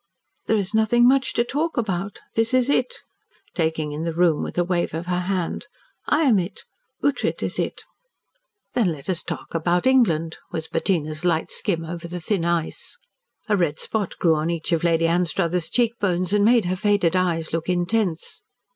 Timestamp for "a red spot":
13.47-14.17